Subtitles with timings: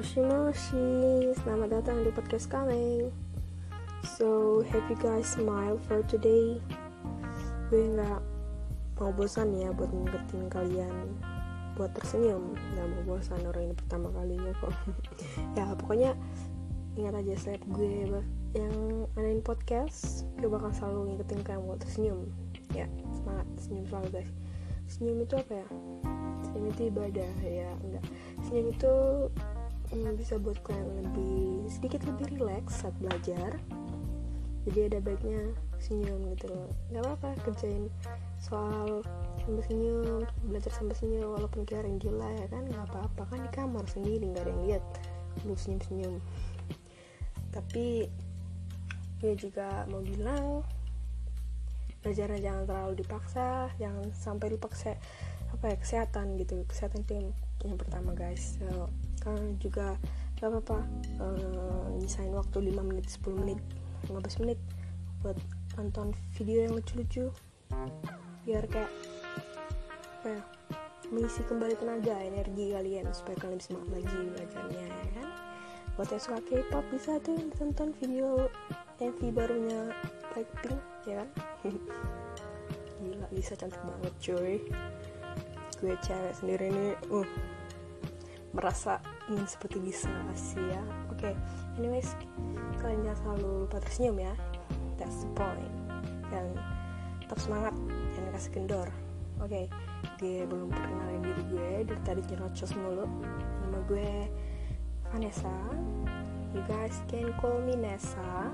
[0.00, 0.88] Moshi Moshi,
[1.44, 3.12] selamat datang di podcast kami.
[4.16, 6.56] So, you guys smile for today?
[7.68, 8.24] Gue nggak
[8.96, 11.20] mau bosan ya buat ngingetin kalian
[11.76, 12.56] buat tersenyum.
[12.80, 14.72] Gak mau bosan orang ini pertama kalinya kok.
[15.60, 16.16] ya pokoknya
[16.96, 18.08] ingat aja setiap gue
[18.56, 22.24] yang adain podcast, gue bakal selalu ngingetin kalian buat tersenyum.
[22.72, 22.88] Ya
[23.20, 24.32] semangat senyum selalu guys.
[24.88, 25.66] Senyum itu apa ya?
[26.48, 28.04] Senyum itu ibadah ya enggak.
[28.48, 28.92] Senyum itu
[29.90, 33.58] hmm, bisa buat kalian lebih sedikit lebih rileks saat belajar.
[34.68, 36.68] Jadi ada baiknya senyum gitu loh.
[36.92, 37.88] Nggak apa-apa kerjain
[38.38, 39.00] soal
[39.42, 43.22] sambil senyum belajar sambil senyum walaupun orang gila ya kan nggak apa-apa.
[43.30, 44.84] Kan di kamar sendiri nggak ada yang lihat.
[45.48, 46.20] Lu senyum-senyum.
[47.50, 48.06] Tapi
[49.20, 50.64] gue juga mau bilang
[52.00, 54.96] belajarnya jangan terlalu dipaksa jangan sampai lupa kese
[55.52, 57.28] apa ya kesehatan gitu kesehatan itu
[57.64, 58.56] yang, pertama guys.
[58.56, 58.88] So,
[59.20, 60.00] kalian juga
[60.40, 60.78] gak apa-apa.
[61.20, 63.60] Uh, nyisain waktu 5 menit 10 menit
[64.08, 64.58] 15 menit
[65.20, 65.36] buat
[65.76, 67.28] nonton video yang lucu-lucu.
[68.48, 68.92] Biar kayak
[70.20, 70.42] apa ya
[71.10, 75.28] mengisi kembali tenaga energi kalian supaya kalian bisa semangat lagi belajarnya ya kan?
[75.98, 78.48] Buat yang suka K-pop bisa tuh tonton video
[79.00, 79.92] MV barunya
[80.32, 81.28] Blackpink ya kan?
[83.00, 84.56] Gila Lisa cantik banget cuy.
[85.80, 86.92] Gue cewek sendiri nih.
[87.12, 87.28] Uh
[88.50, 88.98] merasa
[89.30, 90.82] ingin seperti bisa sih ya?
[91.10, 91.34] Oke okay.
[91.78, 92.14] anyways
[92.82, 94.34] kalian jangan selalu lupa tersenyum ya.
[94.98, 95.74] That's the point.
[96.28, 96.54] Dan
[97.22, 97.74] tetap semangat
[98.16, 98.88] jangan kasih kendor.
[99.40, 99.64] Oke okay.
[100.18, 103.06] gue belum perkenalin diri gue dari tadi nyerocos mulu.
[103.66, 104.10] Nama gue
[105.14, 105.56] Vanessa.
[106.50, 108.50] You guys can call me Nessa.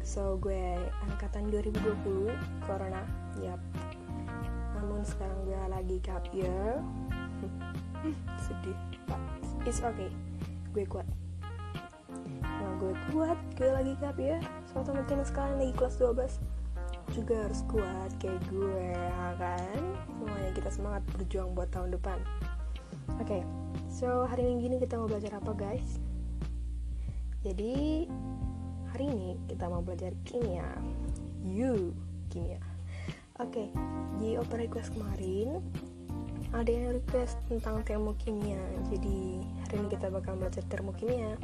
[0.00, 2.32] So gue angkatan 2020
[2.64, 3.04] corona.
[3.44, 3.60] Yap.
[4.80, 6.80] Namun sekarang gue lagi gap year
[8.44, 8.78] sedih.
[9.06, 9.20] But
[9.64, 10.10] it's okay.
[10.74, 11.06] Gue kuat.
[12.42, 13.38] Nah gue kuat.
[13.58, 14.38] Gue lagi gap ya.
[14.70, 16.58] So teman-teman sekarang lagi kelas 12
[17.16, 19.80] juga harus kuat kayak gue ya kan?
[20.18, 22.20] Semuanya kita semangat berjuang buat tahun depan.
[23.16, 23.42] Oke okay,
[23.88, 26.00] so hari ini gini kita mau belajar apa guys?
[27.40, 28.04] Jadi
[28.92, 30.68] hari ini kita mau belajar kimia.
[31.40, 31.96] You
[32.28, 32.60] kimia.
[33.40, 33.68] Oke okay,
[34.20, 35.64] di open request kemarin
[36.52, 38.60] ada yang request tentang termokimia.
[38.88, 41.36] Jadi hari ini kita bakal belajar termokimia.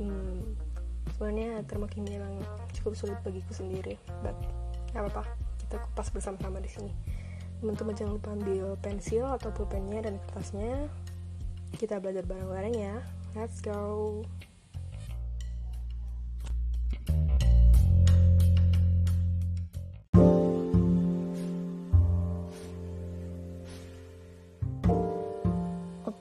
[0.00, 0.56] Hmm,
[1.16, 2.44] sebenarnya termokimia memang
[2.76, 4.36] cukup sulit bagiku sendiri but
[4.92, 5.24] gak apa-apa.
[5.60, 6.92] Kita kupas bersama-sama di sini.
[7.60, 10.88] Teman-teman jangan lupa ambil pensil atau pulpennya dan kertasnya.
[11.76, 12.96] Kita belajar bareng-bareng ya.
[13.36, 14.24] Let's go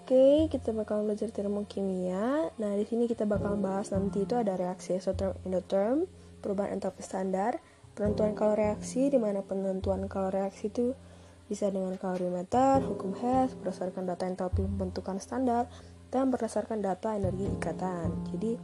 [0.10, 2.50] Oke, kita bakal belajar termokimia.
[2.58, 6.10] Nah, di sini kita bakal bahas nanti itu ada reaksi exotherm endotherm,
[6.42, 7.62] perubahan entalpi standar,
[7.94, 10.98] penentuan kalori reaksi di mana penentuan kalori reaksi itu
[11.46, 15.70] bisa dengan kalorimeter, hukum Hess berdasarkan data entalpi pembentukan standar
[16.10, 18.10] dan berdasarkan data energi ikatan.
[18.34, 18.58] Jadi,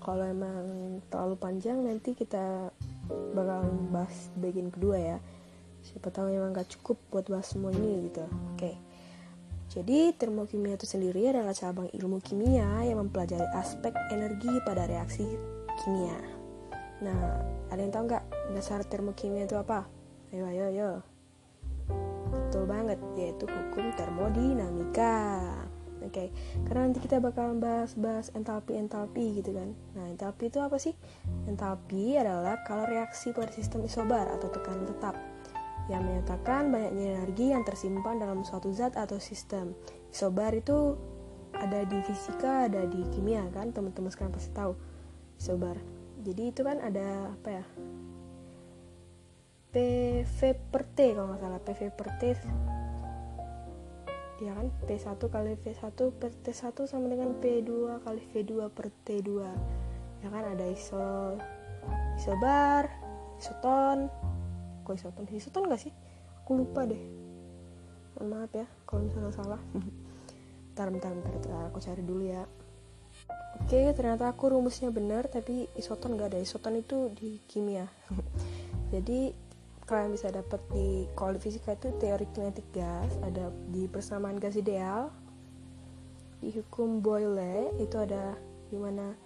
[0.00, 0.64] kalau emang
[1.12, 2.72] terlalu panjang nanti kita
[3.36, 5.18] bakal bahas bagian kedua ya.
[5.84, 8.24] Siapa tahu memang gak cukup buat bahas semua ini gitu.
[8.56, 8.72] Oke.
[8.72, 8.85] Okay.
[9.76, 15.28] Jadi, termokimia itu sendiri adalah cabang ilmu kimia yang mempelajari aspek energi pada reaksi
[15.84, 16.16] kimia.
[17.04, 17.20] Nah,
[17.68, 18.24] ada yang tahu nggak
[18.56, 19.84] dasar termokimia itu apa?
[20.32, 20.90] Ayo, ayo, ayo.
[22.32, 25.44] Betul banget, yaitu hukum termodinamika.
[26.06, 26.28] Oke, okay.
[26.70, 29.74] karena nanti kita bakal bahas-bahas entalpi-entalpi gitu kan.
[29.98, 30.94] Nah, entalpi itu apa sih?
[31.50, 35.18] Entalpi adalah kalau reaksi pada sistem isobar atau tekanan tetap
[35.86, 39.74] yang menyatakan banyaknya energi yang tersimpan dalam suatu zat atau sistem.
[40.10, 40.98] Isobar itu
[41.54, 44.74] ada di fisika, ada di kimia kan, teman-teman sekarang pasti tahu
[45.38, 45.78] isobar.
[46.26, 47.64] Jadi itu kan ada apa ya?
[49.70, 50.38] PV
[50.72, 52.22] per T kalau nggak salah, PV per T
[54.36, 59.28] ya kan P1 kali V1 per T1 sama dengan P2 kali V2 per T2
[60.20, 61.40] ya kan ada iso
[62.20, 62.84] isobar
[63.40, 64.12] isoton
[64.86, 65.92] kok isoton isoton gak sih?
[66.46, 67.02] Aku lupa deh.
[68.14, 69.62] Mohon maaf ya kalau misalnya salah.
[70.76, 72.44] Bentar bentar bentar, bentar aku cari dulu ya.
[73.64, 76.38] Oke ternyata aku rumusnya benar tapi isoton gak ada.
[76.38, 77.90] Isoton itu di kimia.
[78.94, 79.34] Jadi
[79.88, 83.10] kalian bisa dapat di kalau di fisika itu teori kinetik gas.
[83.24, 85.10] Ada di persamaan gas ideal
[86.40, 88.36] di hukum Boyle itu ada
[88.68, 89.16] di mana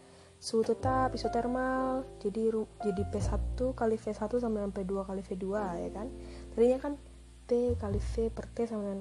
[0.41, 2.49] suhu tetap isotermal jadi
[2.81, 5.47] jadi P1 kali V1 sama dengan P2 kali V2
[5.85, 6.09] ya kan?
[6.57, 6.93] Tadinya kan
[7.45, 9.01] P kali V per T sama dengan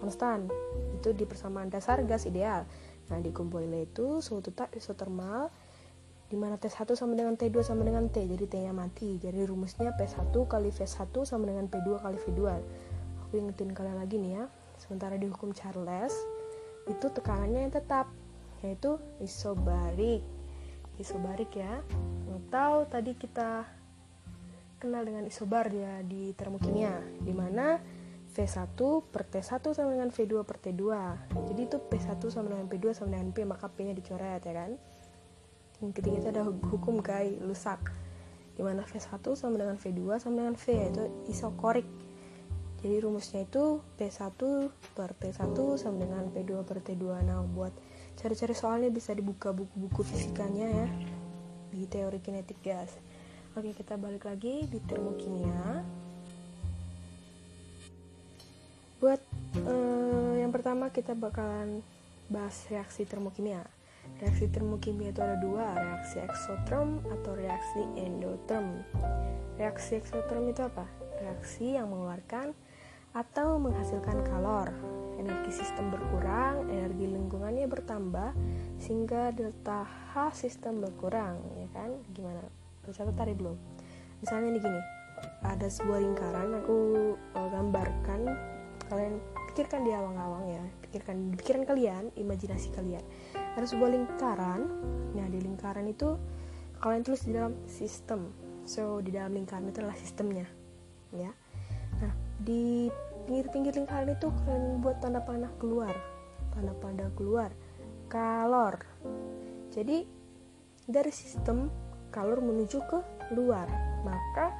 [0.00, 0.48] konstan.
[0.96, 2.64] Itu di persamaan dasar gas ideal.
[3.12, 5.52] Nah, dikumpulin itu suhu tetap isotermal
[6.28, 9.20] di mana T1 sama dengan T2 sama dengan T jadi T nya mati.
[9.20, 12.40] Jadi rumusnya P1 kali V1 sama dengan P2 kali V2
[13.28, 14.44] aku ingetin kalian lagi nih ya
[14.80, 16.16] sementara di hukum Charles
[16.88, 18.08] itu tekanannya yang tetap
[18.64, 20.24] yaitu isobarik
[20.98, 21.80] isobarik ya.
[22.28, 23.66] Atau tadi kita
[24.78, 27.82] kenal dengan isobar ya di termokimia di mana
[28.30, 28.78] V1
[29.10, 30.82] per T1 sama dengan V2 per T2
[31.50, 34.78] jadi itu P1 sama dengan P2 sama dengan P maka P nya dicoret ya kan?
[35.82, 37.82] Yang ketiga itu ada hukum Gay Lussac
[38.54, 41.86] di mana V1 sama dengan V2 sama dengan V yaitu isokorik.
[42.78, 44.38] Jadi rumusnya itu P1
[44.94, 47.74] per T1 sama dengan P2 per T2 nah buat
[48.18, 50.88] cari-cari soalnya bisa dibuka buku-buku fisikanya ya
[51.70, 52.90] di teori kinetik gas
[53.54, 55.86] oke kita balik lagi di termokimia
[58.98, 59.22] buat
[59.62, 61.86] uh, yang pertama kita bakalan
[62.26, 63.62] bahas reaksi termokimia
[64.18, 68.82] Reaksi termokimia itu ada dua, reaksi eksoterm atau reaksi endoterm.
[69.60, 70.88] Reaksi eksoterm itu apa?
[71.22, 72.56] Reaksi yang mengeluarkan
[73.18, 74.70] atau menghasilkan kalor.
[75.18, 78.30] Energi sistem berkurang, energi lingkungannya bertambah,
[78.78, 79.82] sehingga delta
[80.14, 81.90] H sistem berkurang, ya kan?
[82.14, 82.46] Gimana?
[82.86, 83.58] Bisa tadi belum?
[84.22, 84.80] Misalnya nih gini,
[85.42, 86.78] ada sebuah lingkaran, aku
[87.34, 88.30] uh, gambarkan,
[88.86, 89.18] kalian
[89.50, 93.02] pikirkan di awang-awang ya, pikirkan, pikiran kalian, imajinasi kalian
[93.58, 94.60] ada sebuah lingkaran
[95.18, 96.14] nah di lingkaran itu
[96.78, 98.30] kalian tulis di dalam sistem
[98.62, 100.46] so di dalam lingkaran itu adalah sistemnya
[101.10, 101.34] ya
[101.98, 102.86] nah di
[103.28, 105.92] pinggir-pinggir lingkaran itu kalian buat tanda panah keluar
[106.56, 107.52] tanda panah keluar
[108.08, 108.80] kalor.
[109.68, 110.08] Jadi
[110.88, 111.68] dari sistem
[112.08, 112.98] kalor menuju ke
[113.36, 113.68] luar
[114.00, 114.56] maka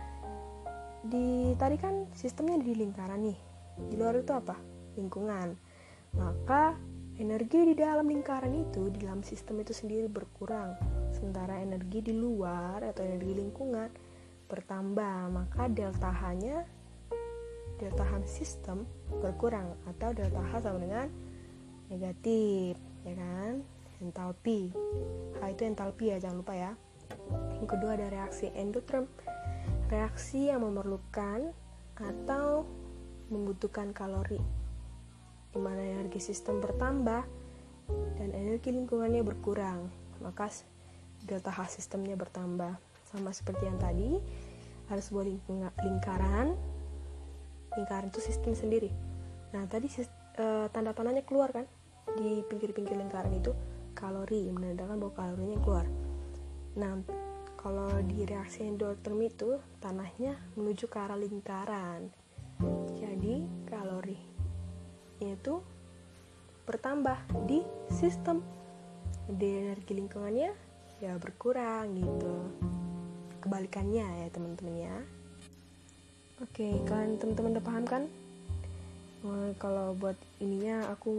[1.00, 3.38] di tadi kan sistemnya di lingkaran nih.
[3.88, 4.60] Di luar itu apa?
[5.00, 5.56] Lingkungan.
[6.12, 6.76] Maka
[7.18, 10.78] Energi di dalam lingkaran itu, di dalam sistem itu sendiri berkurang,
[11.10, 13.90] sementara energi di luar atau energi lingkungan
[14.46, 16.62] bertambah, maka delta H-nya
[17.78, 18.84] delta H sistem
[19.22, 21.06] berkurang atau delta H sama dengan
[21.88, 22.76] negatif,
[23.06, 23.62] ya kan?
[24.02, 24.74] Entalpi.
[25.38, 26.72] H itu entalpi ya, jangan lupa ya.
[27.62, 29.06] Yang kedua ada reaksi endoterm.
[29.88, 31.54] Reaksi yang memerlukan
[31.96, 32.68] atau
[33.32, 34.40] membutuhkan kalori
[35.48, 37.24] di mana energi sistem bertambah
[38.20, 39.88] dan energi lingkungannya berkurang,
[40.20, 40.52] maka
[41.24, 42.76] delta H sistemnya bertambah.
[43.08, 44.20] Sama seperti yang tadi,
[44.92, 45.24] ada sebuah
[45.80, 46.52] lingkaran,
[47.76, 48.88] lingkaran itu sistem sendiri.
[49.52, 49.88] Nah, tadi
[50.40, 51.66] uh, tanda panahnya keluar kan
[52.16, 53.52] di pinggir-pinggir lingkaran itu
[53.92, 55.86] kalori menandakan bahwa kalorinya keluar.
[56.78, 57.02] Nah,
[57.58, 62.08] kalau di reaksi endoterm itu tanahnya menuju ke arah lingkaran.
[62.94, 64.38] Jadi kalori
[65.18, 65.58] yaitu
[66.66, 67.18] bertambah
[67.50, 68.42] di sistem
[69.26, 70.50] di energi lingkungannya
[71.02, 72.34] ya berkurang gitu
[73.42, 74.96] kebalikannya ya teman-teman ya
[76.38, 78.02] oke kalian teman-teman udah paham kan?
[79.18, 81.10] Nah, kalau buat ininya aku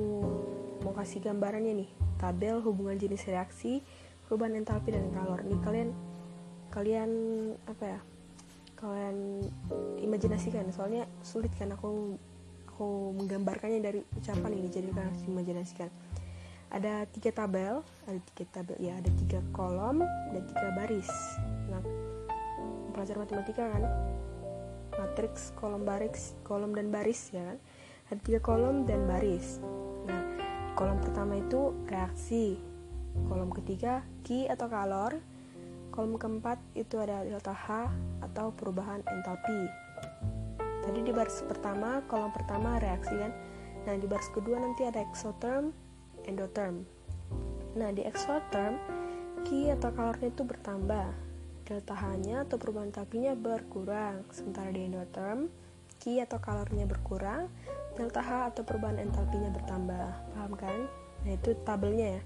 [0.80, 1.90] mau kasih gambarannya nih.
[2.20, 3.84] Tabel hubungan jenis reaksi
[4.28, 5.44] perubahan entalpi dan kalor.
[5.44, 5.90] Nih kalian
[6.72, 7.12] kalian
[7.68, 8.00] apa ya?
[8.80, 9.44] Kalian
[10.00, 10.72] imajinasikan.
[10.72, 12.16] Soalnya sulit kan aku
[12.72, 14.72] aku menggambarkannya dari ucapan ini.
[14.72, 15.92] Jadi kalian harus imajinasikan.
[16.70, 21.10] Ada tiga tabel ada tiga tabel ya ada tiga kolom dan tiga baris.
[21.68, 21.84] Nah
[22.96, 23.84] pelajar matematika kan
[25.00, 27.58] matriks kolom baris kolom dan baris ya kan
[28.12, 29.64] ada tiga kolom dan baris
[30.04, 30.20] nah
[30.76, 32.60] kolom pertama itu reaksi
[33.32, 35.16] kolom ketiga Q atau kalor
[35.96, 37.88] kolom keempat itu ada delta H
[38.20, 39.72] atau perubahan entalpi
[40.90, 43.30] Tadi di baris pertama, kolom pertama reaksi kan.
[43.86, 45.70] Nah, di baris kedua nanti ada exotherm,
[46.26, 46.88] endotherm.
[47.78, 48.80] Nah, di exotherm,
[49.46, 51.29] Q atau kalornya itu bertambah.
[51.70, 54.26] Delta H-nya atau perubahan tapinya berkurang.
[54.34, 55.54] Sementara di endotherm,
[56.02, 57.46] Q atau kalornya berkurang,
[57.94, 60.08] delta H atau perubahan entalpinya bertambah.
[60.34, 60.90] Paham kan?
[61.22, 62.22] Nah, itu tabelnya ya.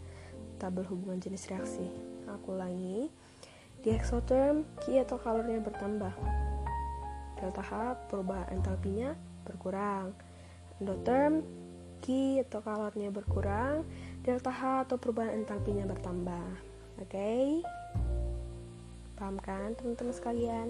[0.64, 1.92] Tabel hubungan jenis reaksi.
[2.32, 3.12] Aku ulangi.
[3.84, 6.16] Di exotherm, Q atau kalornya bertambah
[7.44, 7.72] delta H
[8.08, 9.12] perubahan entalpinya
[9.44, 10.16] berkurang.
[10.80, 11.44] Endotherm
[12.00, 13.84] Q atau kalornya berkurang,
[14.24, 16.48] delta H atau perubahan entalpinya bertambah.
[17.04, 17.12] Oke?
[17.12, 17.83] Okay?
[19.14, 20.68] Paham kan teman-teman sekalian?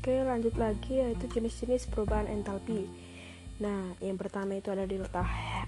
[0.00, 2.88] Oke, lanjut lagi yaitu jenis-jenis perubahan entalpi.
[3.60, 5.20] Nah, yang pertama itu ada delta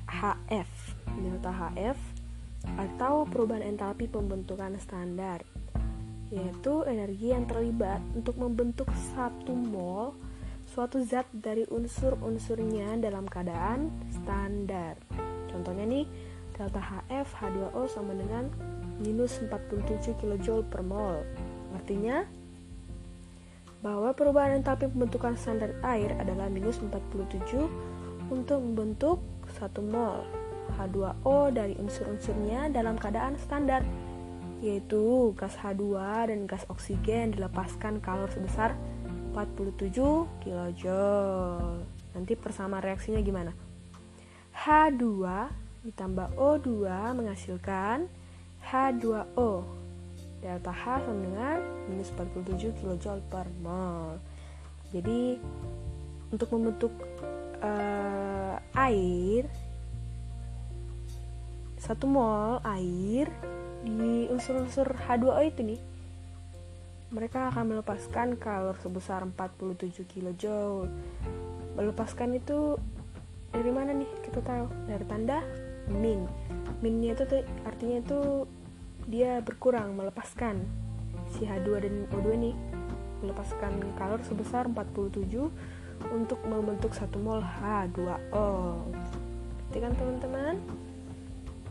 [0.08, 1.98] HF delta HF
[2.78, 5.44] atau perubahan entalpi pembentukan standar.
[6.32, 10.16] yaitu energi yang terlibat untuk membentuk satu mol
[10.72, 14.96] suatu zat dari unsur-unsurnya dalam keadaan standar.
[15.52, 16.08] Contohnya nih,
[16.56, 18.48] delta HF H2O sama dengan
[19.04, 21.20] minus 47 kJ per mol.
[21.76, 22.24] Artinya,
[23.84, 27.68] bahwa perubahan entalpi pembentukan standar air adalah minus 47
[28.32, 29.20] untuk membentuk
[29.60, 30.24] 1 mol
[30.80, 33.84] H2O dari unsur-unsurnya dalam keadaan standar
[34.64, 35.84] yaitu gas H2
[36.32, 38.72] dan gas oksigen dilepaskan kalor sebesar
[39.32, 40.84] 47 kJ.
[42.12, 43.56] Nanti persama reaksinya gimana?
[44.52, 45.04] H2
[45.88, 46.68] ditambah O2
[47.16, 48.06] menghasilkan
[48.62, 49.64] H2O.
[50.42, 51.58] Delta H sama dengan
[51.88, 54.20] minus 47 kJ per mol.
[54.92, 55.40] Jadi
[56.28, 56.92] untuk membentuk
[57.64, 59.48] uh, air
[61.82, 63.26] satu mol air
[63.82, 65.80] di unsur-unsur H2O itu nih
[67.12, 70.44] mereka akan melepaskan kalor sebesar 47 kJ.
[71.76, 72.80] Melepaskan itu
[73.52, 74.08] dari mana nih?
[74.24, 75.44] Kita tahu dari tanda
[75.92, 76.24] min.
[76.80, 78.48] Minnya itu artinya itu
[79.04, 80.64] dia berkurang melepaskan
[81.36, 82.56] si H2 dan O2 nih
[83.20, 85.52] melepaskan kalor sebesar 47
[86.10, 88.80] untuk membentuk satu mol H2O.
[89.68, 90.56] Ngerti kan teman-teman?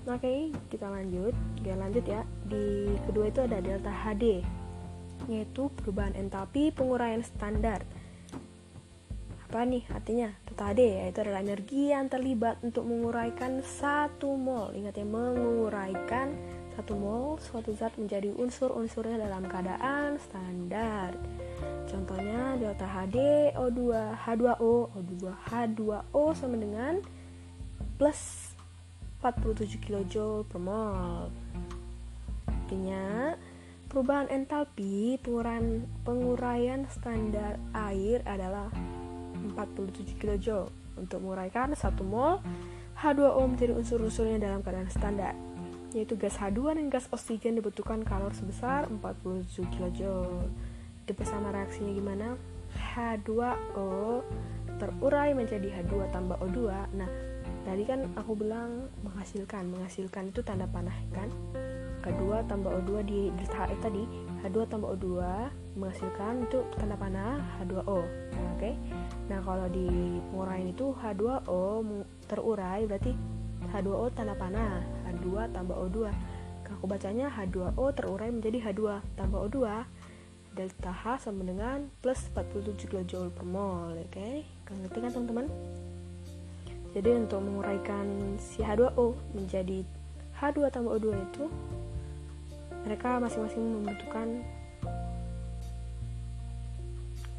[0.06, 1.34] Oke, kita lanjut.
[1.58, 2.22] Oke, lanjut ya.
[2.46, 4.61] Di kedua itu ada delta HD
[5.30, 7.86] yaitu perubahan entalpi penguraian standar.
[9.50, 10.32] Apa nih artinya?
[10.56, 14.72] Tadi yaitu adalah energi yang terlibat untuk menguraikan satu mol.
[14.72, 16.32] Ingat ya, menguraikan
[16.72, 21.20] satu mol suatu zat menjadi unsur-unsurnya dalam keadaan standar.
[21.92, 23.80] Contohnya delta HD O2
[24.24, 25.14] H2O O2
[25.52, 27.04] H2O sama dengan
[28.00, 28.56] plus
[29.20, 31.28] 47 kJ per mol.
[32.48, 33.36] Artinya
[33.92, 38.72] Perubahan entalpi penguraian, penguraian standar air adalah
[39.52, 40.48] 47 kJ
[40.96, 42.40] untuk menguraikan 1 mol
[42.96, 45.36] H2O menjadi unsur-unsurnya dalam keadaan standar
[45.92, 50.00] yaitu gas H2 dan gas oksigen dibutuhkan kalor sebesar 47 kJ.
[51.04, 52.40] Itu bersama reaksinya gimana?
[52.96, 54.24] H2O
[54.80, 56.72] terurai menjadi H2 tambah O2.
[56.96, 57.12] Nah,
[57.68, 59.68] tadi kan aku bilang menghasilkan.
[59.68, 61.28] Menghasilkan itu tanda panah kan?
[62.02, 64.04] H2 tambah O2 di delta HF tadi.
[64.42, 65.08] H2 tambah O2
[65.78, 68.60] menghasilkan itu tanda panah H2O nah, oke.
[68.60, 68.74] Okay?
[69.32, 71.62] nah kalau di penguraian itu H2O
[72.28, 73.16] terurai berarti
[73.72, 75.98] H2O tanda panah H2 tambah O2
[76.72, 78.82] aku bacanya H2O terurai menjadi H2
[79.14, 79.58] tambah O2
[80.58, 84.10] delta H sama dengan plus 47 kJ per mol oke?
[84.12, 84.44] Okay?
[84.66, 85.48] kalian ngerti kan teman-teman?
[86.92, 89.86] Jadi untuk menguraikan si H2O menjadi
[90.42, 91.46] H2 tambah O2 itu
[92.82, 94.42] mereka masing-masing membutuhkan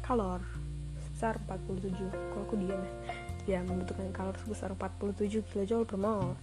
[0.03, 0.43] kalor
[1.07, 2.81] sebesar 47 kalau aku diam
[3.47, 3.59] ya?
[3.63, 6.35] Membutuhkan kalor sebesar 47 kJ per mol.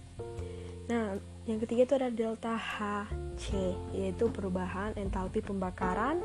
[0.89, 1.17] Nah
[1.49, 6.21] yang ketiga itu ada delta HC yaitu perubahan entalpi pembakaran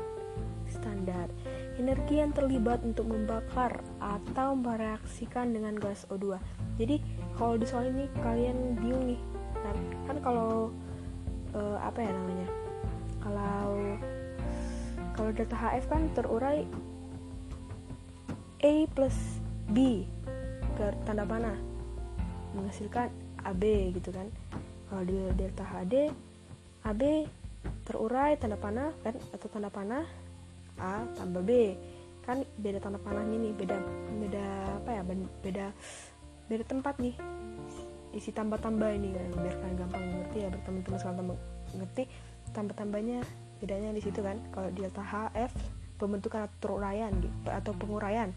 [0.69, 1.29] standar.
[1.77, 6.37] Energi yang terlibat untuk membakar atau mereaksikan dengan gas O2
[6.77, 7.01] jadi
[7.37, 9.21] kalau di soal ini kalian bingung nih.
[10.07, 10.71] Kan kalau
[11.51, 12.66] uh, apa ya namanya
[13.27, 13.99] kalau
[15.19, 16.63] kalau data HF kan terurai
[18.63, 20.07] A plus B
[20.79, 21.59] ke tanda panah
[22.55, 23.11] menghasilkan
[23.43, 24.31] AB gitu kan.
[24.87, 26.07] Kalau di delta HD
[26.87, 27.27] AB
[27.83, 30.07] terurai tanda panah kan atau tanda panah
[30.79, 31.75] A tambah B.
[32.23, 33.75] Kan beda tanda panahnya nih beda
[34.23, 34.45] beda
[34.79, 35.01] apa ya
[35.43, 35.67] beda
[36.47, 37.15] beda tempat nih.
[38.15, 41.27] Isi tambah-tambah ini kan biar kalian gampang ngerti ya berteman-teman sekalian
[41.75, 42.03] ngerti
[42.53, 43.23] tambah-tambahnya
[43.57, 45.51] bedanya di situ kan kalau delta HF
[45.97, 48.29] pembentukan atau uraian gitu atau penguraian.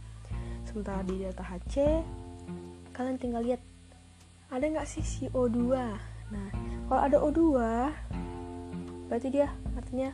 [0.65, 2.05] Sementara di delta HC
[2.97, 3.63] kalian tinggal lihat
[4.51, 5.01] ada nggak sih
[5.31, 5.73] CO2
[6.31, 6.47] nah
[6.91, 7.41] kalau ada O2
[9.11, 10.11] berarti dia artinya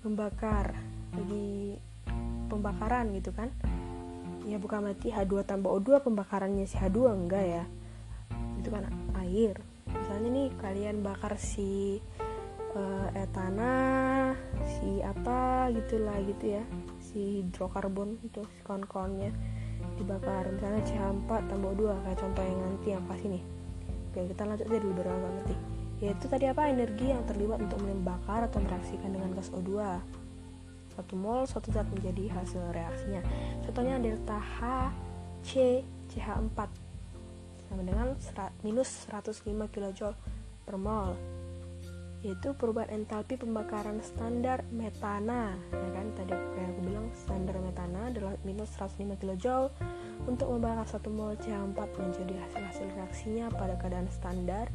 [0.00, 0.72] membakar
[1.12, 1.76] lagi
[2.48, 3.52] pembakaran gitu kan?
[4.48, 7.64] Ya bukan berarti H2 tambah O2 pembakarannya si H2 enggak ya.
[8.56, 8.88] Itu kan
[9.20, 9.60] air.
[9.88, 12.00] Misalnya nih kalian bakar si
[12.74, 13.72] uh, etana
[14.66, 16.62] si apa gitulah gitu ya
[17.02, 19.34] si hidrokarbon itu si kawan-kawannya
[19.98, 20.48] dibakar.
[20.48, 23.40] Misalnya CH4 tambah 2 kayak contoh yang nanti yang pas ini.
[24.10, 25.56] Oke kita lanjut aja dulu biar agak ngerti.
[26.00, 26.62] Yaitu tadi apa?
[26.72, 29.70] Energi yang terlibat untuk membakar atau mereaksikan dengan gas O2
[30.90, 33.22] satu mol suatu zat menjadi hasil reaksinya.
[33.64, 34.90] Contohnya delta H
[35.40, 35.80] C
[36.12, 36.58] CH4
[37.64, 38.12] sama dengan
[38.66, 40.00] minus 105 kJ
[40.66, 41.14] per mol
[42.20, 46.06] yaitu perubahan entalpi pembakaran standar metana ya kan?
[46.12, 49.46] Tadi kayak aku bilang standar metana adalah minus 105 kJ
[50.28, 54.68] untuk membakar satu mol CH4 menjadi hasil-hasil reaksinya pada keadaan standar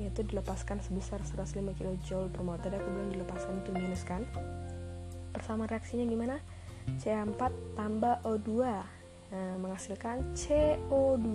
[0.00, 2.56] yaitu dilepaskan sebesar 105 kJ per mol.
[2.56, 4.24] Tadi aku bilang dilepaskan itu minus kan?
[5.36, 6.40] Persamaan reaksinya gimana?
[6.96, 11.28] CH4 tambah O2 nah, menghasilkan CO2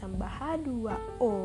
[0.00, 1.36] tambah H2O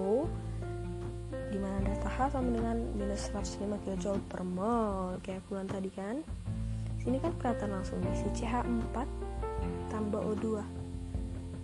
[1.55, 6.19] di mana delta H sama dengan minus 105 kJ per mol kayak bilang tadi kan
[6.99, 8.95] sini kan kelihatan langsung nih si CH4
[9.87, 10.59] tambah O2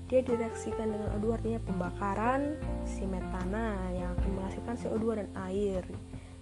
[0.08, 2.56] dia direaksikan dengan O2 artinya pembakaran
[2.88, 5.88] si metana yang akan menghasilkan CO2 dan air.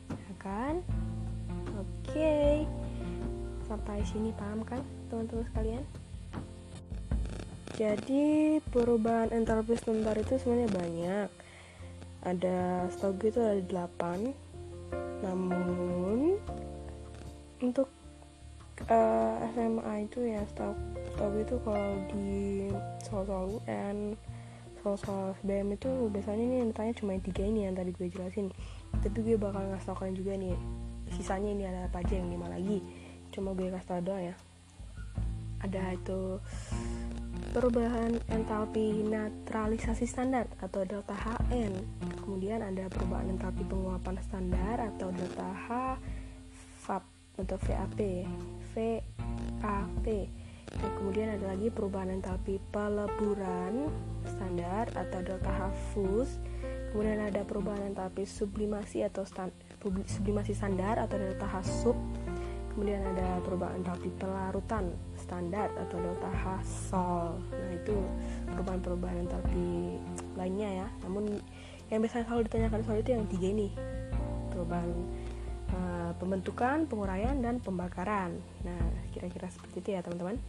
[0.09, 0.81] Ya kan?
[1.77, 2.09] Oke.
[2.09, 2.53] Okay.
[3.69, 4.81] sampai sini paham kan
[5.13, 5.85] teman-teman sekalian?
[7.77, 11.29] Jadi perubahan entalpi sebentar itu sebenarnya banyak
[12.23, 16.39] ada setahu gue itu ada 8 namun
[17.59, 17.87] untuk
[18.87, 20.73] uh, eh, SMA itu ya setahu
[21.11, 22.29] setahu itu kalau di
[23.03, 24.15] soal-soal UN
[24.79, 28.47] soal-soal SBM itu biasanya nih yang ditanya cuma tiga ini yang tadi gue jelasin.
[29.03, 30.55] Tapi gue bakal ngasih tau kalian juga nih
[31.19, 32.79] sisanya ini ada apa aja yang lima lagi.
[33.35, 34.35] Cuma gue kasih tau doang ya.
[35.59, 36.39] Ada itu
[37.49, 41.73] perubahan entalpi naturalisasi standar atau delta HN.
[42.21, 45.67] Kemudian ada perubahan entalpi penguapan standar atau delta H
[46.85, 47.03] VAP
[47.41, 47.99] atau VAP
[48.73, 50.05] VAP
[50.69, 53.89] dan kemudian ada lagi perubahan entalpi peleburan
[54.29, 56.37] standar atau delta H fus.
[56.93, 59.53] Kemudian ada perubahan entalpi sublimasi atau stand,
[60.05, 61.97] sublimasi standar atau delta H sub.
[62.77, 64.93] Kemudian ada perubahan entalpi pelarutan
[65.29, 66.45] standar atau delta H
[66.89, 67.37] sol.
[67.53, 67.93] Nah itu
[68.49, 70.01] perubahan-perubahan entalpi
[70.33, 70.87] lainnya ya.
[71.05, 71.37] Namun
[71.93, 73.69] yang biasanya selalu ditanyakan soal itu yang tiga ini.
[74.49, 74.89] Perubahan
[75.69, 78.41] uh, pembentukan penguraian dan pembakaran.
[78.65, 78.81] Nah
[79.13, 80.41] kira-kira seperti itu ya teman-teman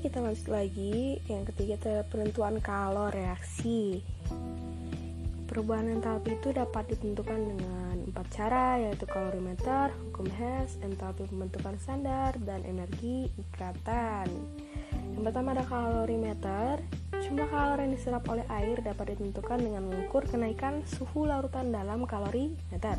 [0.00, 1.20] Kita lanjut lagi.
[1.28, 4.00] Yang ketiga adalah penentuan kalor reaksi.
[5.44, 12.32] Perubahan entalpi itu dapat ditentukan dengan empat cara, yaitu kalorimeter, hukum Hess, entalpi pembentukan standar,
[12.40, 14.32] dan energi ikatan.
[15.12, 16.80] Yang pertama ada kalorimeter.
[17.12, 22.96] Jumlah kalori yang diserap oleh air dapat ditentukan dengan mengukur kenaikan suhu larutan dalam kalorimeter.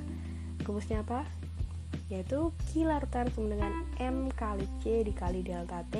[0.61, 1.25] Rumusnya apa?
[2.13, 5.97] Yaitu Q sama dengan M kali C dikali delta T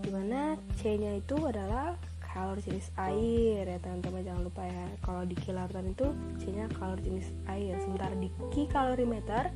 [0.00, 4.22] di mana C nya itu adalah kalori jenis air ya teman-teman.
[4.22, 4.86] Jangan lupa ya.
[5.04, 6.06] Kalau di kilautan itu
[6.40, 7.76] C nya kalori jenis air.
[7.82, 8.30] Sementara di
[8.70, 9.52] kalorimeter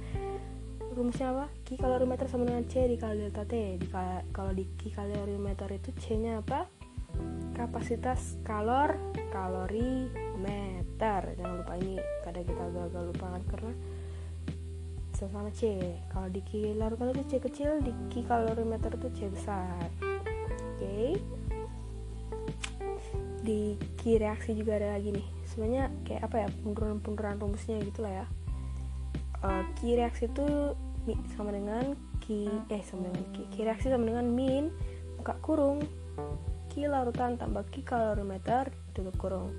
[0.94, 1.46] rumusnya apa?
[1.74, 3.83] kalorimeter sama dengan C dikali delta T.
[3.83, 3.87] Di,
[4.30, 6.66] kalau di kalorimeter itu C nya apa?
[7.54, 8.98] kapasitas kalor
[9.30, 10.11] kalori
[10.42, 13.72] meter jangan lupa ini kadang kita agak-agak lupa kan karena
[15.14, 15.78] sama C.
[16.11, 19.87] Kalau di kilautan itu C kecil di kalorimeter itu C besar
[20.74, 21.16] okay.
[23.44, 25.26] di key reaksi juga ada lagi nih.
[25.44, 28.26] Sebenarnya kayak apa ya punduran-punduran rumusnya gitu lah ya.
[29.44, 30.72] Uh, key reaksi itu
[31.37, 31.92] sama dengan
[32.24, 34.72] key eh sama dengan key, key reaksi sama dengan min
[35.20, 35.84] buka kurung.
[36.72, 39.52] Key larutan tambah key kalorimeter tutup kurung.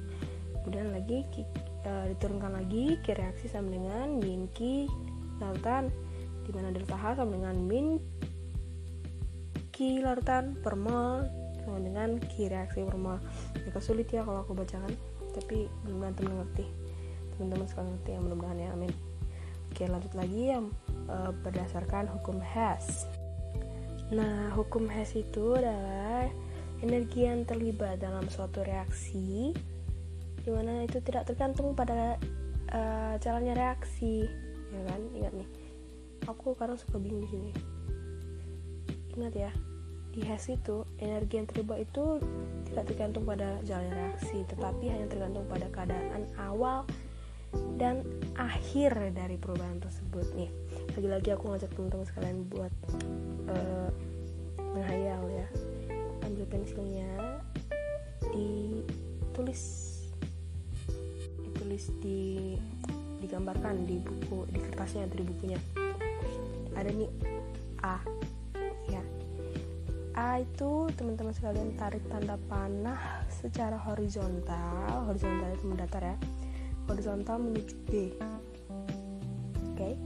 [0.65, 1.45] Kemudian lagi key,
[1.86, 4.89] uh, diturunkan lagi key reaksi sama dengan min key
[5.38, 5.93] larutan
[6.45, 7.97] di mana delta H sama dengan min
[9.76, 11.28] Ki larutan per mol
[11.60, 13.20] sama dengan Ki reaksi per mol
[13.68, 14.96] agak sulit ya kalau aku bacakan
[15.36, 16.66] tapi mudah-mudahan teman ngerti
[17.36, 18.94] teman-teman sekalian ngerti ya mudah-mudahan ya amin.
[19.76, 20.66] Oke lanjut lagi yang
[21.12, 23.04] uh, berdasarkan hukum Hess
[24.16, 26.32] nah hukum Hess itu adalah
[26.80, 29.52] energi yang terlibat dalam suatu reaksi
[30.40, 32.16] di mana itu tidak tergantung pada
[32.72, 34.24] uh, jalannya reaksi
[34.72, 35.02] ya kan?
[35.12, 35.50] Ingat nih
[36.32, 37.75] aku kadang suka bingung di sini
[39.15, 39.51] ingat ya
[40.15, 42.23] di HES itu energi yang terlibat itu
[42.71, 46.88] tidak tergantung pada jalan reaksi tetapi hanya tergantung pada keadaan awal
[47.75, 48.04] dan
[48.36, 50.28] akhir dari perubahan tersebut.
[50.36, 50.51] Nih
[50.95, 52.73] lagi-lagi aku ngajak teman-teman sekalian buat
[53.51, 53.91] uh,
[54.75, 55.47] menghayal ya.
[56.23, 57.12] Ambil pensilnya
[58.32, 59.63] ditulis
[61.43, 62.56] ditulis di
[63.23, 65.60] digambarkan di buku di kertasnya di bukunya.
[66.75, 67.12] Ada nih
[67.84, 67.99] A
[70.15, 75.12] A itu teman-teman sekalian tarik tanda panah secara horizontal.
[75.12, 76.15] Horizontal itu mendatar ya.
[76.88, 77.91] Horizontal menuju B.
[79.75, 79.99] Oke.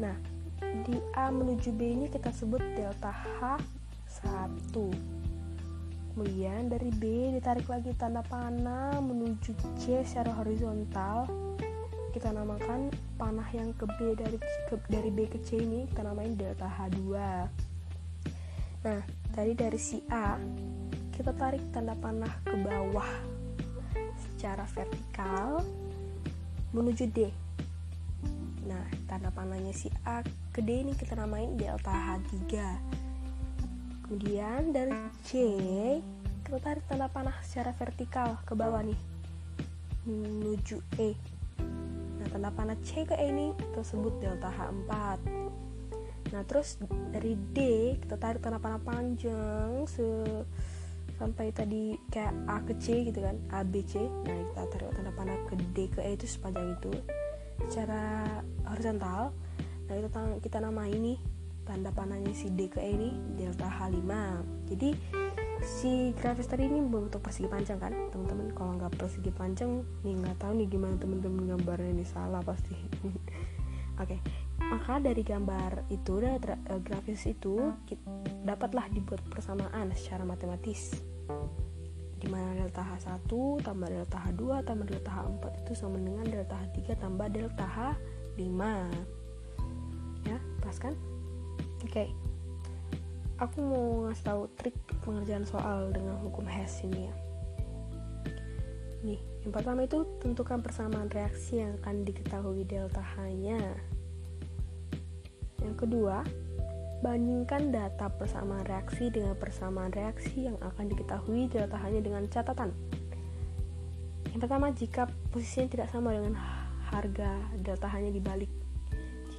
[0.00, 0.16] Nah
[0.88, 3.60] di A menuju B ini kita sebut delta H
[4.08, 4.88] satu.
[6.16, 11.28] Kemudian dari B ditarik lagi tanda panah menuju C secara horizontal.
[12.16, 12.88] Kita namakan
[13.20, 17.20] panah yang ke B dari ke, dari B ke C ini kita namain delta H2
[18.82, 18.98] nah
[19.30, 20.34] tadi dari si A
[21.14, 23.06] kita tarik tanda panah ke bawah
[24.18, 25.62] secara vertikal
[26.74, 27.30] menuju D.
[28.66, 32.42] Nah tanda panahnya si A ke D ini kita namain delta H3
[34.02, 35.30] kemudian dari C
[36.42, 38.98] kita tarik tanda panah secara vertikal ke bawah nih
[40.08, 41.14] menuju E.
[42.18, 43.84] Nah tanda panah C ke E ini kita
[44.18, 44.90] delta H4
[46.32, 46.80] nah terus
[47.12, 47.58] dari D
[48.00, 50.04] kita tarik tanda panah panjang se
[51.22, 54.02] sampai tadi kayak A ke C gitu kan A B C.
[54.02, 56.90] Nah kita tarik tanda panah ke D ke E itu sepanjang itu
[57.68, 58.26] secara
[58.66, 59.30] horizontal.
[59.86, 61.20] Nah kita kita nama ini
[61.62, 64.10] tanda panahnya si D ke E ini delta H5
[64.66, 64.90] jadi
[65.62, 67.94] si grafis tadi ini membentuk persegi panjang kan?
[68.10, 72.74] Teman-teman kalau nggak persegi panjang nih nggak tahu nih gimana teman-teman gambarnya ini salah pasti.
[74.02, 74.18] Oke.
[74.18, 74.41] okay.
[74.72, 77.60] Maka dari gambar itu dari eh, grafis itu
[78.40, 80.96] dapatlah dibuat persamaan secara matematis.
[82.16, 83.28] Di mana delta H1
[83.60, 88.60] tambah delta H2 tambah delta H4 itu sama dengan delta H3 tambah delta H5
[90.24, 90.96] ya pas kan?
[91.84, 91.92] Oke.
[91.92, 92.08] Okay.
[93.42, 97.14] aku mau ngasih tahu trik pengerjaan soal dengan hukum Hess ini ya.
[99.04, 103.92] Nih yang pertama itu tentukan persamaan reaksi yang akan diketahui delta H-nya
[105.62, 106.26] yang kedua
[107.02, 112.70] bandingkan data persamaan reaksi dengan persamaan reaksi yang akan diketahui delta H-nya dengan catatan
[114.30, 116.38] yang pertama jika posisinya tidak sama dengan
[116.92, 118.50] harga delta H-nya dibalik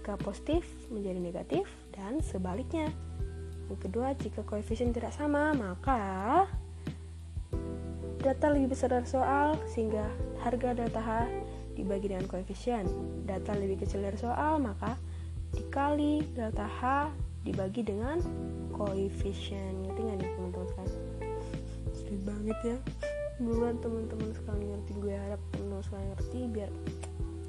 [0.04, 1.64] jika positif menjadi negatif
[1.96, 2.92] dan sebaliknya.
[3.72, 6.44] Yang kedua, jika koefisien tidak sama, maka
[8.20, 10.04] data lebih besar dari soal sehingga
[10.44, 11.10] harga delta H
[11.80, 12.84] dibagi dengan koefisien.
[13.24, 15.00] Data lebih kecil dari soal, maka
[15.54, 17.10] dikali delta H
[17.46, 18.18] dibagi dengan
[18.74, 19.86] koefisien.
[19.86, 21.02] Ngerti nggak nih teman-teman sekalian?
[21.94, 22.78] Sulit banget ya.
[23.42, 26.72] Buruan teman-teman sekalian ngerti, gue harap teman-teman sekalian ngerti biar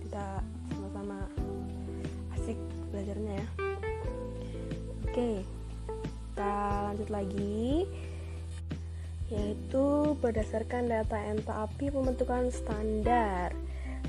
[0.05, 0.39] kita
[0.71, 1.27] sama-sama
[2.39, 2.61] asik
[2.95, 3.47] belajarnya ya
[5.09, 5.31] oke
[6.31, 6.55] kita
[6.87, 7.89] lanjut lagi
[9.33, 13.51] yaitu berdasarkan data entalpi pembentukan standar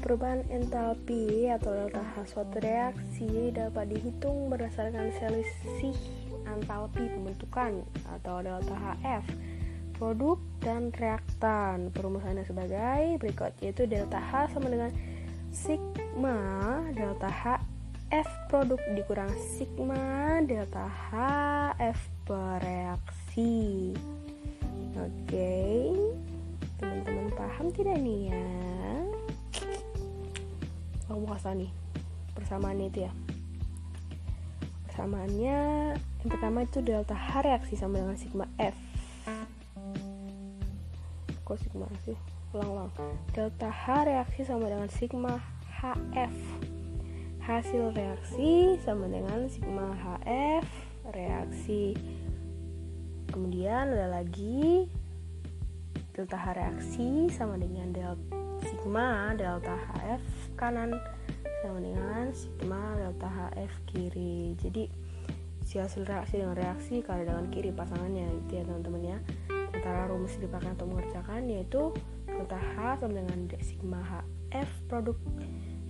[0.05, 5.97] perubahan entalpi atau delta H suatu reaksi dapat dihitung berdasarkan selisih
[6.45, 7.81] entalpi pembentukan
[8.13, 9.25] atau delta HF
[9.97, 11.89] produk dan reaktan.
[11.89, 14.93] Perumusannya sebagai berikut yaitu delta H sama dengan
[15.49, 16.37] sigma
[16.93, 17.57] delta H
[18.13, 21.13] F produk dikurang sigma delta H
[21.81, 21.97] F
[22.29, 23.89] bereaksi.
[25.01, 25.89] Oke
[26.77, 28.45] teman-teman paham tidak nih ya
[31.05, 31.71] aku kasih nih
[32.33, 33.11] persamaannya itu ya.
[34.89, 35.57] Persamaannya
[35.95, 38.75] yang pertama itu delta H reaksi sama dengan sigma F.
[41.45, 42.17] Kok sigma sih?
[42.55, 42.89] Ulang-ulang
[43.35, 45.37] delta H reaksi sama dengan sigma
[45.77, 46.35] HF
[47.45, 50.65] hasil reaksi sama dengan sigma HF
[51.13, 51.93] reaksi.
[53.29, 54.89] Kemudian ada lagi
[56.17, 60.23] delta H reaksi sama dengan delta sigma delta HF
[60.57, 60.95] kanan.
[61.61, 64.55] Sama dengan sigma delta HF kiri.
[64.59, 64.89] Jadi
[65.65, 69.17] si hasil reaksi dengan reaksi kali dengan kiri pasangannya gitu ya teman-teman ya.
[69.75, 71.91] Antara rumus dipakai untuk mengerjakan yaitu
[72.25, 74.69] delta H sama dengan sigma HF.
[74.87, 75.17] Produk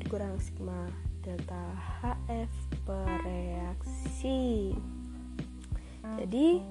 [0.02, 0.90] dikurang sigma
[1.26, 1.64] delta
[2.02, 2.54] HF
[2.86, 4.74] bereaksi
[6.22, 6.62] jadi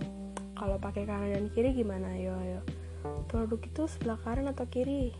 [0.54, 2.14] kalau pakai kanan dan kiri gimana?
[2.14, 2.60] Ayo ayo
[3.28, 5.12] produk itu sebelah kanan atau kiri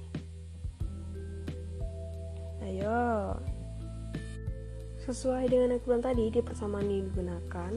[2.64, 3.36] ayo.
[5.04, 7.72] Sesuai dengan yang tadi di persamaan yang digunakan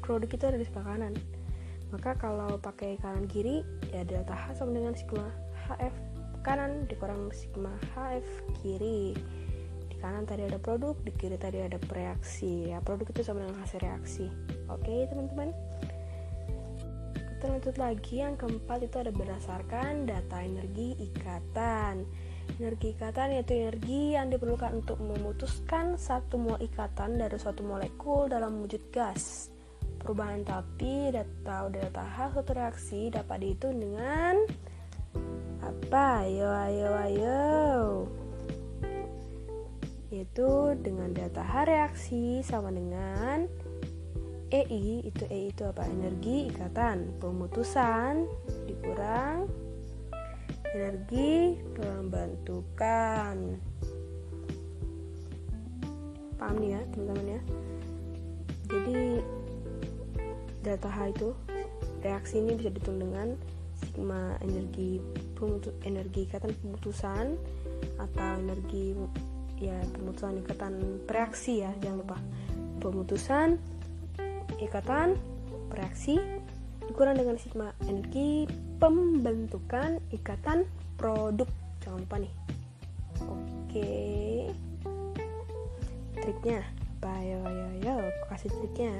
[0.00, 1.14] produk itu ada di sebelah kanan.
[1.92, 3.60] Maka kalau pakai kanan kiri
[3.92, 5.28] ya delta H sama dengan sigma
[5.68, 5.92] HF
[6.40, 8.24] kanan dikurang sigma HF
[8.64, 9.12] kiri.
[10.00, 12.72] Kanan tadi ada produk di kiri tadi ada reaksi.
[12.72, 14.26] Ya produk itu sama dengan hasil reaksi.
[14.72, 15.52] Oke teman-teman.
[17.12, 18.24] Kita lanjut lagi.
[18.24, 22.08] Yang keempat itu ada berdasarkan data energi ikatan
[22.60, 28.62] energi ikatan yaitu energi yang diperlukan untuk memutuskan satu mol ikatan dari suatu molekul dalam
[28.62, 29.50] wujud gas.
[30.02, 34.34] Perubahan tapi data delta H suatu reaksi dapat dihitung dengan
[35.62, 36.26] apa?
[36.26, 37.42] Ayo ayo ayo.
[40.10, 43.46] Yaitu dengan delta H reaksi sama dengan
[44.52, 45.86] EI itu EI itu apa?
[45.86, 47.16] Energi ikatan.
[47.22, 48.26] Pemutusan
[48.68, 49.46] dikurang
[50.72, 53.36] energi pembentukan
[56.40, 57.40] paham nih ya teman-teman ya?
[58.72, 59.00] Jadi
[60.64, 61.28] delta H itu
[62.02, 63.36] reaksi ini bisa dihitung dengan
[63.78, 64.98] sigma energi
[65.36, 67.36] pemutus, energi ikatan pemutusan
[67.98, 68.96] atau energi
[69.62, 70.74] ya pemutusan ikatan
[71.06, 72.18] reaksi ya jangan lupa.
[72.82, 73.48] Pemutusan
[74.58, 75.14] ikatan
[75.70, 76.18] reaksi
[76.88, 78.46] dikurang dengan sigma energi
[78.82, 80.66] pembentukan ikatan
[80.98, 81.46] produk.
[81.82, 82.32] Jangan lupa nih.
[83.26, 83.94] Oke.
[86.18, 86.62] Triknya
[86.98, 87.14] apa?
[87.22, 87.96] Yo yo yo.
[88.30, 88.94] Kasih triknya.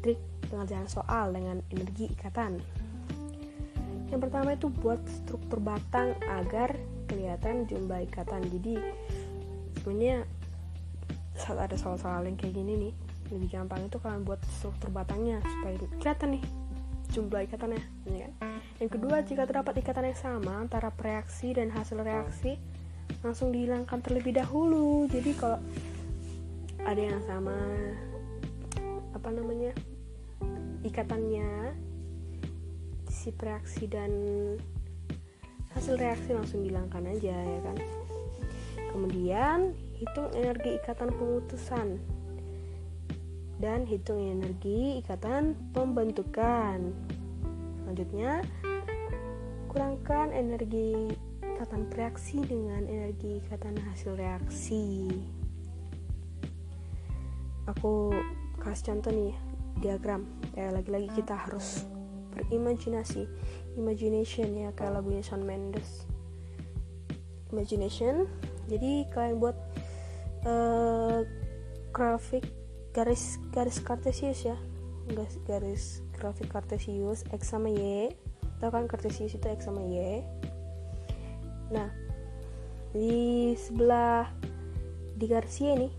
[0.00, 2.60] Trik pengerjaan soal dengan energi ikatan.
[4.06, 6.78] Yang pertama itu buat struktur batang agar
[7.10, 8.46] kelihatan jumlah ikatan.
[8.48, 8.78] Jadi
[9.82, 10.24] sebenarnya
[11.36, 12.94] saat ada soal-soal yang kayak gini nih
[13.30, 16.44] lebih gampang itu kalian buat struktur batangnya supaya kelihatan nih
[17.12, 18.60] jumlah ikatannya ya kan?
[18.76, 22.60] yang kedua jika terdapat ikatan yang sama antara reaksi dan hasil reaksi
[23.24, 25.06] langsung dihilangkan terlebih dahulu.
[25.10, 25.58] Jadi kalau
[26.86, 27.56] ada yang sama
[29.16, 29.72] apa namanya
[30.86, 31.74] ikatannya
[33.10, 34.12] si reaksi dan
[35.74, 37.76] hasil reaksi langsung hilangkan aja ya kan.
[38.94, 39.58] Kemudian
[39.98, 42.00] hitung energi ikatan pemutusan
[43.56, 46.92] dan hitung energi ikatan pembentukan.
[47.82, 48.44] Selanjutnya
[49.72, 51.08] kurangkan energi
[51.40, 55.08] ikatan reaksi dengan energi ikatan hasil reaksi.
[57.64, 58.12] Aku
[58.60, 59.34] kasih contoh nih
[59.80, 60.28] diagram.
[60.52, 61.88] Ya lagi-lagi kita harus
[62.36, 63.24] berimajinasi.
[63.80, 66.04] Imagination ya kayak lagunya Shawn Mendes.
[67.52, 68.28] Imagination.
[68.68, 69.56] Jadi kalian buat
[70.44, 71.22] uh,
[71.94, 72.44] grafik
[72.96, 74.56] garis garis kartesius ya.
[75.12, 75.84] Garis, garis
[76.16, 78.08] grafik kartesius x sama y.
[78.56, 80.24] Tahu kan kartesius itu x sama y?
[81.68, 81.92] Nah
[82.96, 84.32] di sebelah
[85.20, 85.92] di garis y nih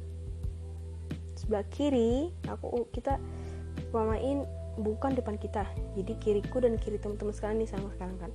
[1.37, 3.21] sebelah kiri aku kita
[3.93, 4.41] main
[4.81, 5.69] bukan depan kita.
[5.93, 8.31] Jadi kiriku dan kiri teman-teman sekalian nih sama sekarang kan.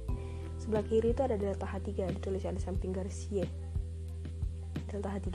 [0.62, 3.42] Sebelah kiri itu ada delta H3 ditulis ada samping garis Y.
[4.87, 5.29] Delta H3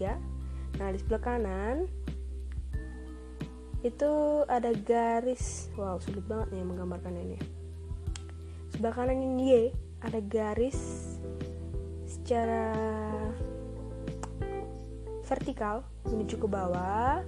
[0.78, 1.90] nah di sebelah kanan
[3.86, 4.12] itu
[4.50, 5.70] ada garis.
[5.78, 7.38] Wow sulit banget nih menggambarkan ini.
[8.74, 9.56] Sebelah kanan ini Y
[10.02, 10.78] ada garis
[12.06, 12.74] secara
[15.28, 17.22] vertikal menuju ke bawah.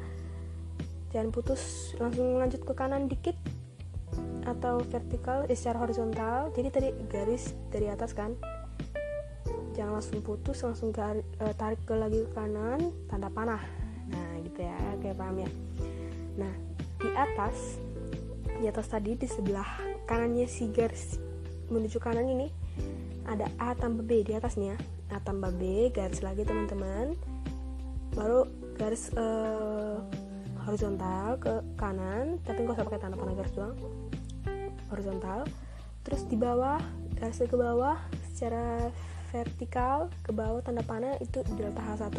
[1.10, 3.36] Jangan putus langsung lanjut ke kanan dikit
[4.46, 6.54] atau vertikal eh, secara horizontal.
[6.54, 8.34] Jadi tadi garis dari atas kan?
[9.74, 13.62] Jangan langsung putus langsung garis, uh, tarik ke lagi ke kanan tanda panah.
[14.10, 14.78] Nah gitu ya.
[15.02, 15.50] Kayak paham ya
[16.40, 16.54] nah
[17.00, 17.80] di atas
[18.60, 19.68] di atas tadi di sebelah
[20.08, 21.20] kanannya si garis
[21.68, 22.48] menuju kanan ini
[23.30, 24.74] ada A tambah B di atasnya.
[25.14, 27.14] A tambah B garis lagi teman-teman.
[28.18, 30.02] Baru garis uh,
[30.66, 33.78] horizontal ke kanan tapi nggak usah pakai tanda panah garis doang.
[34.90, 35.46] Horizontal.
[36.02, 36.82] Terus di bawah
[37.22, 38.02] garis ke bawah
[38.34, 38.90] secara
[39.30, 42.18] vertikal ke bawah tanda panah itu delta H1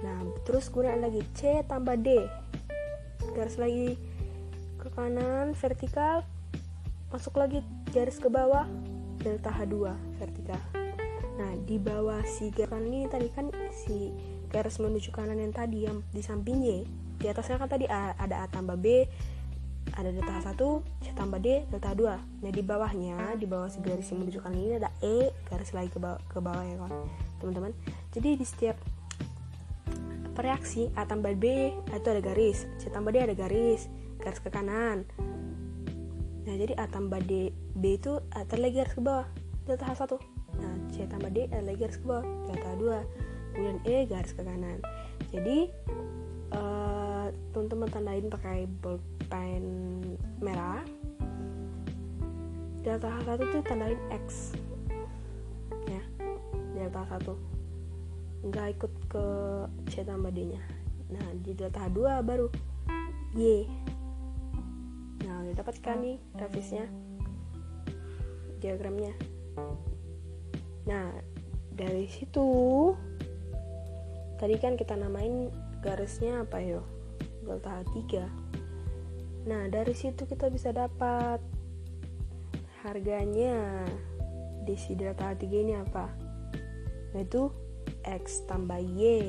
[0.00, 2.26] nah terus kemudian lagi C tambah D
[3.34, 3.96] garis lagi
[4.80, 6.24] ke kanan vertikal
[7.10, 8.64] masuk lagi garis ke bawah
[9.20, 10.60] delta H2 vertikal.
[11.36, 14.14] Nah di bawah si garis ini tadi kan si
[14.50, 16.86] garis menuju kanan yang tadi yang di samping Y
[17.20, 19.04] di atasnya kan tadi ada A tambah B
[19.92, 20.62] ada delta H1
[21.02, 24.60] C tambah D delta 2 nah di bawahnya di bawah si garis yang menuju kanan
[24.60, 26.92] ini ada E garis lagi ke bawah, ke bawah ya kan
[27.40, 27.72] teman-teman.
[28.12, 28.76] Jadi di setiap
[30.40, 33.86] reaksi A tambah B itu ada garis C tambah D ada garis
[34.20, 35.08] garis ke kanan.
[36.44, 39.28] Nah jadi A tambah D B itu ada lagi garis ke bawah
[39.68, 40.18] delta H1
[40.60, 44.42] nah C tambah D ada lagi garis ke bawah delta 2 kemudian E garis ke
[44.42, 44.78] kanan.
[45.30, 45.70] Jadi
[46.56, 49.64] uh, teman-teman tandain pakai bolpen
[50.42, 50.82] merah.
[52.80, 54.56] Delta H1 tuh tandain X
[55.84, 56.02] ya.
[56.72, 57.49] Delta H1
[58.40, 59.26] nggak ikut ke
[59.92, 60.62] C tambah D nya.
[61.12, 62.48] Nah di delta H2 baru.
[63.36, 63.68] Y.
[65.22, 66.88] Nah udah dapat kan nih grafisnya
[68.58, 69.14] diagramnya.
[70.88, 71.12] Nah
[71.76, 72.48] dari situ
[74.40, 75.52] tadi kan kita namain
[75.84, 76.84] garisnya apa yo
[77.44, 78.24] delta H3
[79.48, 81.40] nah dari situ kita bisa dapat
[82.84, 83.84] harganya
[84.64, 86.08] di si delta H3 ini apa?
[87.16, 87.52] Yaitu
[88.04, 89.20] X tambah Y.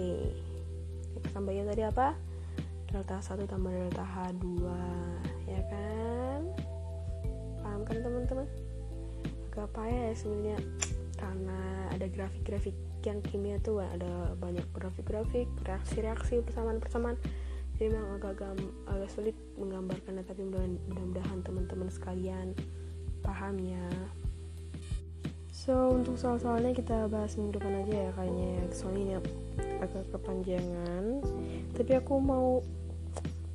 [1.22, 2.16] X tambah Y tadi apa?
[2.92, 4.46] Delta 1 tambah delta H2
[5.48, 6.42] ya kan?
[7.64, 8.48] Paham kan teman-teman?
[9.52, 10.60] Agak payah ya sebenarnya.
[11.16, 11.60] Karena
[11.94, 12.76] ada grafik-grafik
[13.08, 17.16] yang kimia tuh ada banyak grafik-grafik reaksi-reaksi persamaan-persamaan.
[17.80, 18.46] Jadi memang agak,
[18.86, 22.54] agak sulit menggambarkannya tapi mudah-mudahan teman-teman sekalian
[23.26, 23.86] paham ya
[25.62, 28.64] so untuk soal-soalnya kita bahas minggu depan aja ya kayaknya ya.
[28.74, 29.14] Soalnya ini
[29.78, 31.04] agak kepanjangan.
[31.78, 32.66] Tapi aku mau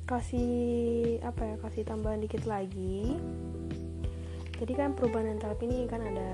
[0.07, 3.19] kasih apa ya kasih tambahan dikit lagi.
[4.55, 6.31] Jadi kan perubahan entalpi ini kan ada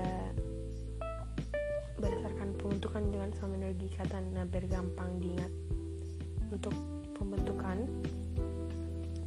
[1.98, 5.50] berdasarkan pembentukan dengan sama energi ikatan nah biar gampang diingat
[6.54, 6.74] untuk
[7.18, 7.82] pembentukan.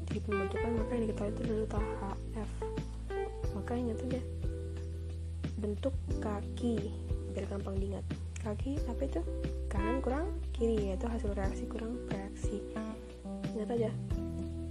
[0.08, 2.52] Di pembentukan maka yang diketahui itu adalah HF
[3.58, 4.37] maka ingat aja
[5.58, 6.93] bentuk kaki
[7.34, 8.06] biar gampang diingat.
[8.41, 9.22] Kaki apa itu?
[9.67, 12.62] Kanan kurang kiri yaitu hasil reaksi kurang reaksi
[13.58, 13.91] ingat aja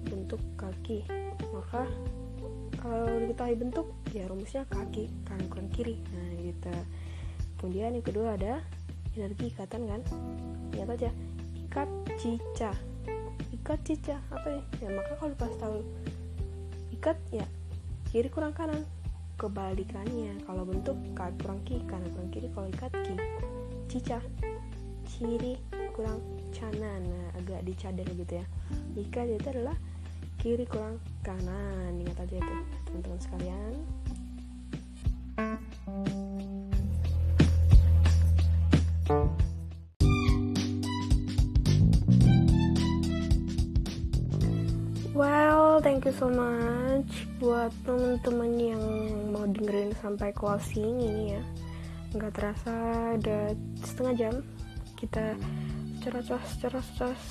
[0.07, 1.03] bentuk kaki.
[1.51, 1.91] Maka
[2.79, 5.99] kalau diketahui bentuk ya rumusnya kaki kanan kurang kiri.
[6.15, 6.71] Nah gitu.
[7.59, 8.63] Kemudian yang kedua ada
[9.19, 10.01] energi ikatan kan?
[10.79, 11.11] Ingat aja
[11.67, 11.91] ikat
[12.23, 12.71] cica.
[13.51, 14.63] Ikat cica apa ya?
[14.87, 15.83] Ya maka kalau pas tahu
[16.95, 17.47] ikat ya
[18.15, 18.87] kiri kurang kanan
[19.37, 20.41] kebalikannya.
[20.49, 22.49] Kalau bentuk kaki kurang ki kanan kurang kiri.
[22.53, 23.15] Kalau ikat ki
[23.87, 24.19] cica
[25.07, 25.61] ciri
[25.93, 26.21] kurang
[26.51, 27.05] canan.
[27.05, 28.47] Nah agak dicadar gitu ya.
[28.97, 29.77] Ikat itu adalah
[30.41, 32.01] kiri kurang kanan.
[32.01, 32.55] Ingat aja itu
[32.89, 33.75] teman-teman sekalian.
[45.17, 48.83] Well, thank you so much buat teman-teman yang
[49.29, 51.43] mau dengerin sampai closing ini ya.
[52.17, 52.75] Nggak terasa
[53.21, 53.43] udah
[53.85, 54.35] setengah jam
[54.97, 55.37] kita
[56.01, 57.23] cerocos-cerocos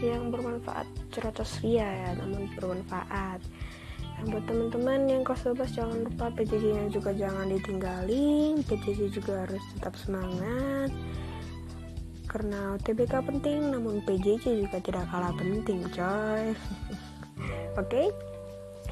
[0.00, 3.40] yang bermanfaat, cerocos ria ya, namun bermanfaat.
[4.16, 9.64] Dan buat teman-teman yang kelas 12 jangan lupa PJJ-nya juga jangan ditinggalin, PJJ juga harus
[9.76, 10.92] tetap semangat
[12.30, 16.54] karena UTBK penting namun PJJ juga tidak kalah penting coy
[17.74, 18.06] oke okay?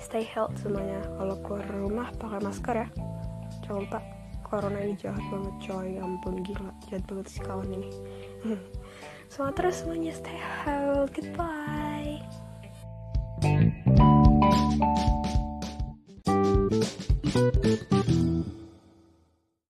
[0.08, 2.88] stay health semuanya kalau keluar rumah pakai masker ya.
[3.60, 4.00] Jangan lupa
[4.40, 5.86] corona ini jahat banget coy.
[6.00, 6.72] Ya ampun gila.
[6.88, 7.92] Jahat banget si kawan ini.
[9.30, 12.24] Semangat terus semuanya stay health goodbye.